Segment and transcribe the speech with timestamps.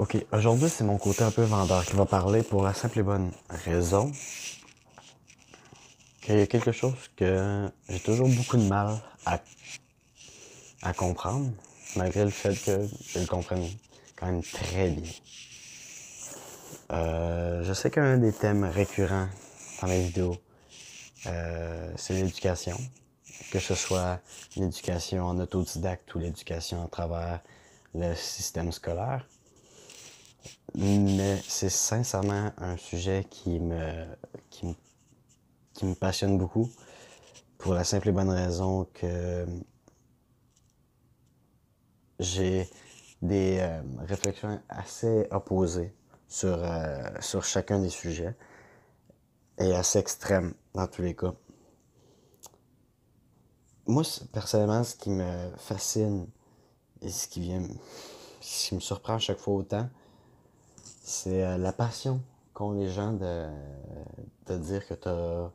[0.00, 3.02] Ok, aujourd'hui c'est mon côté un peu vendeur qui va parler pour la simple et
[3.02, 4.10] bonne raison
[6.22, 9.42] qu'il y a quelque chose que j'ai toujours beaucoup de mal à,
[10.80, 11.50] à comprendre,
[11.96, 13.68] malgré le fait que je le comprenne
[14.16, 15.12] quand même très bien.
[16.92, 19.28] Euh, je sais qu'un des thèmes récurrents
[19.82, 20.38] dans mes vidéos,
[21.26, 22.78] euh, c'est l'éducation.
[23.50, 24.20] Que ce soit
[24.56, 27.40] l'éducation en autodidacte ou l'éducation à travers
[27.94, 29.26] le système scolaire.
[30.82, 34.06] Mais c'est sincèrement un sujet qui me,
[34.48, 34.74] qui
[36.00, 36.70] passionne beaucoup
[37.58, 39.44] pour la simple et bonne raison que
[42.18, 42.66] j'ai
[43.20, 45.94] des euh, réflexions assez opposées
[46.26, 48.34] sur, euh, sur chacun des sujets
[49.58, 51.34] et assez extrêmes dans tous les cas.
[53.86, 54.02] Moi,
[54.32, 56.26] personnellement, ce qui me fascine
[57.02, 57.62] et ce qui vient,
[58.40, 59.90] ce qui me surprend à chaque fois autant,
[61.00, 62.22] c'est euh, la passion
[62.54, 63.48] qu'ont les gens de,
[64.46, 65.50] de dire que tu as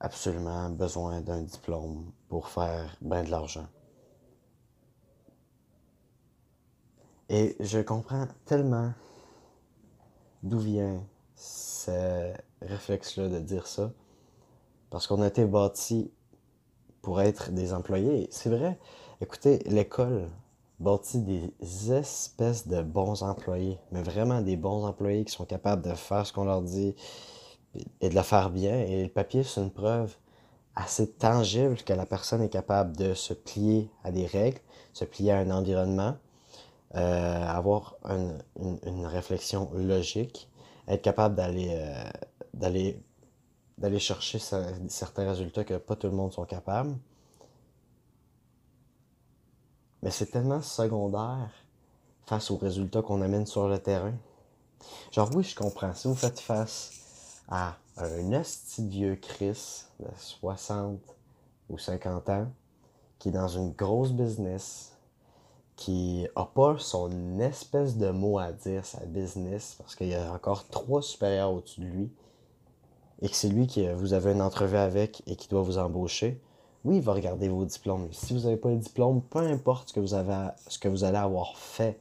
[0.00, 3.66] absolument besoin d'un diplôme pour faire bien de l'argent.
[7.28, 8.92] Et je comprends tellement
[10.42, 11.02] d'où vient
[11.34, 13.92] ce réflexe-là de dire ça.
[14.90, 16.12] Parce qu'on a été bâti
[17.00, 18.28] pour être des employés.
[18.30, 18.78] C'est vrai.
[19.20, 20.28] Écoutez, l'école
[20.82, 25.94] bâtit des espèces de bons employés, mais vraiment des bons employés qui sont capables de
[25.94, 26.94] faire ce qu'on leur dit
[28.00, 28.80] et de le faire bien.
[28.80, 30.14] Et le papier, c'est une preuve
[30.74, 34.60] assez tangible que la personne est capable de se plier à des règles,
[34.92, 36.16] se plier à un environnement,
[36.94, 38.38] euh, avoir une,
[38.84, 40.50] une, réflexion logique,
[40.88, 42.96] être capable d'aller
[43.82, 44.38] euh, chercher
[44.88, 46.94] certains résultats que pas tout le monde sont capables.
[50.02, 51.50] Mais c'est tellement secondaire
[52.26, 54.14] face aux résultats qu'on amène sur le terrain.
[55.12, 55.94] Genre oui, je comprends.
[55.94, 56.90] Si vous faites face
[57.48, 58.42] à un
[58.78, 60.98] vieux Chris de 60
[61.68, 62.46] ou 50 ans
[63.18, 64.96] qui est dans une grosse business,
[65.76, 70.32] qui a pas son espèce de mot à dire, sa business, parce qu'il y a
[70.32, 72.12] encore trois supérieurs au-dessus de lui,
[73.20, 76.40] et que c'est lui qui vous avez une entrevue avec et qui doit vous embaucher,
[76.84, 78.08] oui, il va regarder vos diplômes.
[78.12, 81.04] Si vous n'avez pas de diplôme, peu importe ce que, vous avez, ce que vous
[81.04, 82.00] allez avoir fait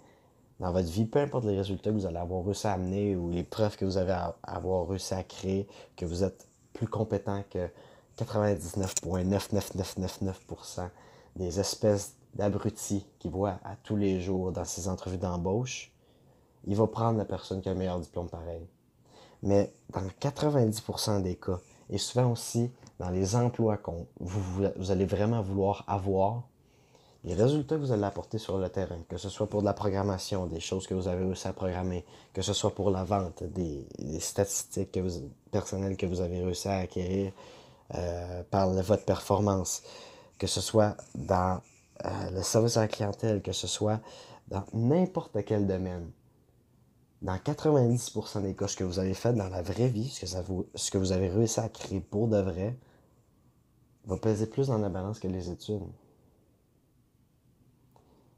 [0.60, 3.30] dans votre vie, peu importe les résultats que vous allez avoir réussi à amener ou
[3.30, 7.70] les preuves que vous avez avoir réussi à créer, que vous êtes plus compétent que
[8.18, 10.90] 99,99999%
[11.36, 15.92] des espèces d'abruti qui voit à tous les jours dans ses entrevues d'embauche,
[16.66, 18.68] il va prendre la personne qui a le meilleur diplôme pareil.
[19.44, 21.60] Mais dans 90% des cas,
[21.90, 23.90] et souvent aussi dans les emplois que
[24.20, 24.42] vous,
[24.76, 26.44] vous, allez vraiment vouloir avoir,
[27.24, 29.74] les résultats que vous allez apporter sur le terrain, que ce soit pour de la
[29.74, 33.44] programmation, des choses que vous avez réussi à programmer, que ce soit pour la vente,
[33.44, 33.88] des,
[34.20, 37.32] statistiques que vous, personnelles que vous avez réussi à acquérir
[37.96, 39.82] euh, par votre performance,
[40.38, 41.60] que ce soit dans
[42.06, 44.00] euh, le service à la clientèle, que ce soit
[44.48, 46.12] dans n'importe quel domaine,
[47.24, 50.42] dans 90% des cas, ce que vous avez fait dans la vraie vie, ce que,
[50.44, 52.78] vous, ce que vous avez réussi à créer pour de vrai,
[54.06, 55.84] va peser plus dans la balance que les études.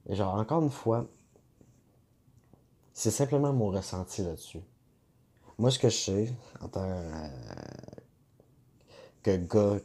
[0.07, 1.06] Et genre, encore une fois,
[2.94, 4.62] c'est simplement mon ressenti là-dessus.
[5.57, 7.28] Moi, ce que je sais, en tant euh,
[9.22, 9.79] que gars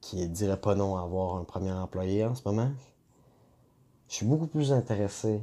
[0.00, 2.72] qui dirait pas non à avoir un premier employé en ce moment,
[4.08, 5.40] je suis beaucoup plus intéressé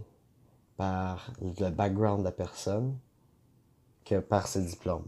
[0.78, 2.98] par le background de la personne
[4.06, 5.08] que par ses diplômes.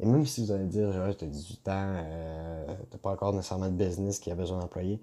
[0.00, 3.32] Et même si vous allez dire, genre, tu as 18 ans, euh, t'as pas encore
[3.32, 5.00] nécessairement de business qui a besoin d'employés,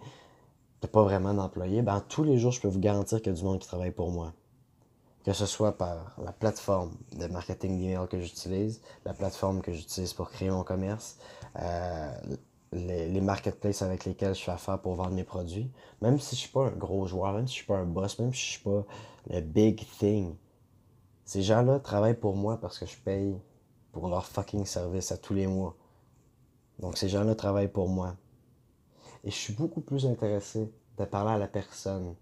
[0.79, 3.37] t'as pas vraiment d'employés, ben tous les jours, je peux vous garantir qu'il y a
[3.37, 4.33] du monde qui travaille pour moi.
[5.25, 10.13] Que ce soit par la plateforme de marketing d'email que j'utilise, la plateforme que j'utilise
[10.13, 11.17] pour créer mon commerce,
[11.59, 12.11] euh,
[12.71, 15.71] les, marketplaces avec lesquels je fais affaire pour vendre mes produits.
[16.01, 18.19] Même si je suis pas un gros joueur, même si je suis pas un boss,
[18.19, 18.85] même si je suis pas
[19.29, 20.35] le big thing,
[21.23, 23.35] ces gens-là travaillent pour moi parce que je paye
[23.95, 25.73] pour leur fucking service à tous les mois.
[26.79, 28.17] Donc ces gens-là travaillent pour moi.
[29.23, 32.13] Et je suis beaucoup plus intéressé de parler à la personne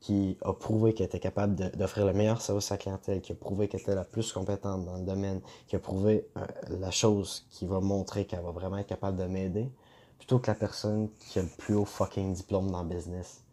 [0.00, 3.34] qui a prouvé qu'elle était capable d'offrir le meilleur service à la clientèle, qui a
[3.34, 7.46] prouvé qu'elle était la plus compétente dans le domaine, qui a prouvé euh, la chose
[7.50, 9.70] qui va montrer qu'elle va vraiment être capable de m'aider,
[10.16, 13.44] plutôt que la personne qui a le plus haut fucking diplôme dans le business.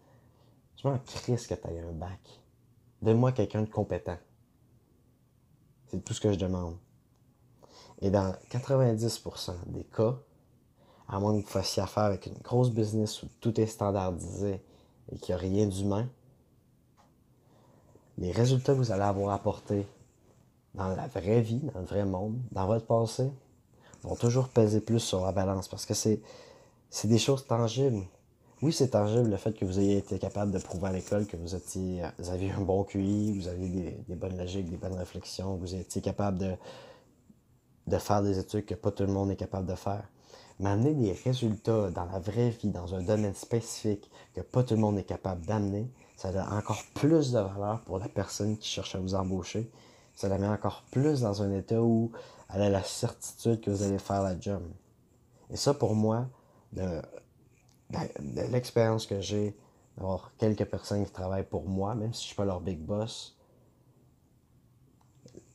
[0.78, 2.22] Je m'en crisse que tu aies un bac.
[3.02, 4.20] Donne-moi quelqu'un de compétent.
[5.88, 6.78] C'est tout ce que je demande.
[8.02, 10.16] Et dans 90% des cas,
[11.08, 14.62] à moins que vous fassiez affaire avec une grosse business où tout est standardisé
[15.12, 16.08] et qu'il n'y a rien d'humain,
[18.18, 19.86] les résultats que vous allez avoir apportés
[20.74, 23.30] dans la vraie vie, dans le vrai monde, dans votre passé,
[24.04, 26.22] vont toujours peser plus sur la balance parce que c'est,
[27.04, 28.04] des choses tangibles.
[28.62, 31.36] Oui, c'est tangible le fait que vous ayez été capable de prouver à l'école que
[31.38, 35.56] vous étiez, aviez un bon QI, vous avez des, des bonnes logiques, des bonnes réflexions,
[35.56, 36.56] vous étiez capable de,
[37.88, 40.04] de faire des études que pas tout le monde est capable de faire.
[40.60, 44.76] Mais amener des résultats dans la vraie vie, dans un domaine spécifique que pas tout
[44.76, 48.70] le monde est capable d'amener, ça a encore plus de valeur pour la personne qui
[48.70, 49.70] cherche à vous embaucher.
[50.16, 52.12] Ça la met encore plus dans un état où
[52.54, 54.64] elle a la certitude que vous allez faire la job.
[55.50, 56.28] Et ça, pour moi,
[56.72, 57.02] de,
[57.92, 59.58] de l'expérience que j'ai
[59.98, 62.80] d'avoir quelques personnes qui travaillent pour moi, même si je ne suis pas leur big
[62.80, 63.36] boss,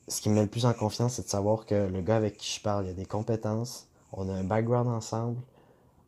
[0.07, 2.37] ce qui me met le plus en confiance, c'est de savoir que le gars avec
[2.37, 5.39] qui je parle, il a des compétences, on a un background ensemble,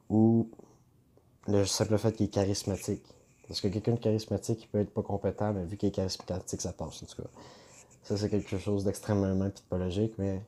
[0.09, 0.49] ou
[1.47, 3.05] le simple fait qu'il est charismatique.
[3.47, 6.61] Parce que quelqu'un de charismatique, il peut être pas compétent, mais vu qu'il est charismatique,
[6.61, 7.29] ça passe, en tout cas.
[8.03, 10.41] Ça, c'est quelque chose d'extrêmement typologique, mais...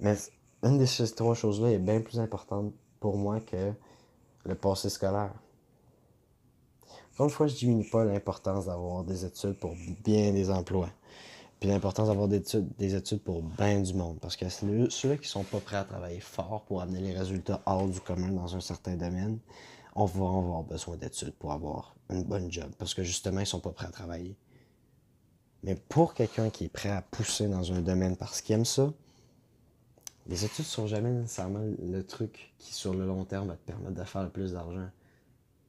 [0.00, 0.16] Mais
[0.62, 3.72] une de ces trois choses-là est bien plus importante pour moi que
[4.44, 5.32] le passé scolaire.
[7.12, 9.74] Encore une fois, je diminue pas l'importance d'avoir des études pour
[10.04, 10.90] bien des emplois.
[11.64, 14.18] Puis l'importance d'avoir des études, des études pour bien du monde.
[14.20, 17.88] Parce que ceux-là qui sont pas prêts à travailler fort pour amener les résultats hors
[17.88, 19.38] du commun dans un certain domaine,
[19.94, 22.70] on va avoir besoin d'études pour avoir une bonne job.
[22.76, 24.36] Parce que justement, ils sont pas prêts à travailler.
[25.62, 28.92] Mais pour quelqu'un qui est prêt à pousser dans un domaine parce qu'il aime ça,
[30.26, 33.94] les études sont jamais nécessairement le truc qui, sur le long terme, va te permettre
[33.94, 34.90] de faire le plus d'argent.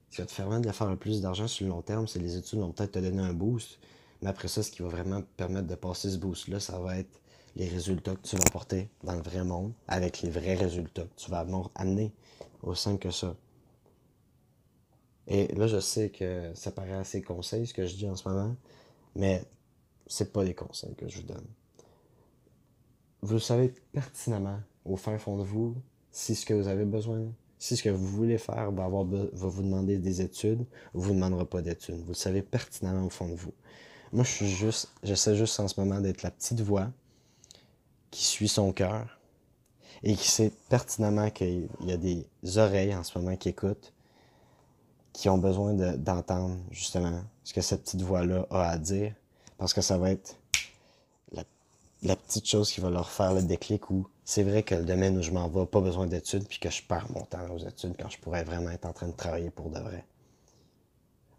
[0.09, 2.19] Ce qui va te permettre de faire le plus d'argent sur le long terme, c'est
[2.19, 3.79] les études vont peut-être te donner un boost.
[4.21, 7.21] Mais après ça, ce qui va vraiment permettre de passer ce boost-là, ça va être
[7.55, 11.15] les résultats que tu vas apporter dans le vrai monde avec les vrais résultats que
[11.15, 11.45] tu vas
[11.75, 12.11] amener.
[12.63, 13.35] Aussi simple que ça.
[15.27, 18.27] Et là, je sais que ça paraît assez conseil, ce que je dis en ce
[18.27, 18.55] moment,
[19.15, 19.43] mais
[20.07, 21.45] c'est pas des conseils que je vous donne.
[23.21, 25.75] Vous savez pertinemment, au fin fond de vous,
[26.11, 27.23] si ce que vous avez besoin,
[27.57, 31.09] si ce que vous voulez faire va, avoir, va vous demander des études, ou vous
[31.09, 32.01] ne demandera pas d'études.
[32.01, 33.53] Vous le savez pertinemment au fond de vous.
[34.15, 36.87] Moi, je suis juste, j'essaie juste en ce moment d'être la petite voix
[38.11, 39.19] qui suit son cœur
[40.03, 42.25] et qui sait pertinemment qu'il y a des
[42.57, 43.91] oreilles en ce moment qui écoutent
[45.11, 49.13] qui ont besoin d'entendre justement ce que cette petite voix-là a à dire,
[49.57, 50.37] parce que ça va être
[52.03, 55.17] la, petite chose qui va leur faire le déclic où c'est vrai que le domaine
[55.17, 57.95] où je m'en vais, pas besoin d'études, puis que je perds mon temps aux études
[57.99, 60.05] quand je pourrais vraiment être en train de travailler pour de vrai.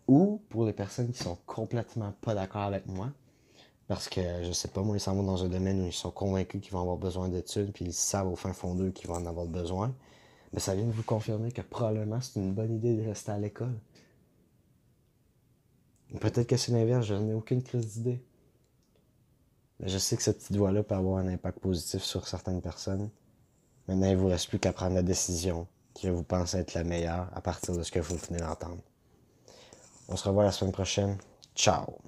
[0.09, 3.11] Ou pour les personnes qui sont complètement pas d'accord avec moi,
[3.89, 6.11] parce que je sais pas, moi, ils s'en vont dans un domaine où ils sont
[6.11, 9.17] convaincus qu'ils vont avoir besoin d'études, puis ils savent au fin fond d'eux qu'ils vont
[9.17, 9.95] en avoir besoin
[10.53, 13.39] mais ça vient de vous confirmer que probablement c'est une bonne idée de rester à
[13.39, 13.79] l'école.
[16.21, 18.25] Peut-être que c'est l'inverse, je n'ai aucune crise d'idée.
[19.81, 23.11] Mais je sais que cette petite voix-là peut avoir un impact positif sur certaines personnes.
[23.87, 26.85] Maintenant, il ne vous reste plus qu'à prendre la décision qui vous pensez être la
[26.85, 28.81] meilleure à partir de ce que vous venez d'entendre.
[30.09, 31.19] On se revoit la semaine prochaine.
[31.55, 31.99] Ciao!